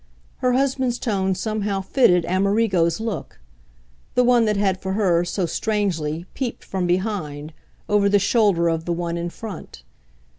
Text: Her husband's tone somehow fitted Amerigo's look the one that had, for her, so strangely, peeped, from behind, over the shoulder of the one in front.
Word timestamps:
Her 0.37 0.53
husband's 0.53 0.97
tone 0.97 1.35
somehow 1.35 1.81
fitted 1.81 2.25
Amerigo's 2.25 2.99
look 2.99 3.39
the 4.15 4.23
one 4.23 4.45
that 4.45 4.57
had, 4.57 4.81
for 4.81 4.93
her, 4.93 5.23
so 5.23 5.45
strangely, 5.45 6.25
peeped, 6.33 6.63
from 6.63 6.87
behind, 6.87 7.53
over 7.87 8.09
the 8.09 8.17
shoulder 8.17 8.67
of 8.67 8.85
the 8.85 8.93
one 8.93 9.15
in 9.15 9.29
front. 9.29 9.83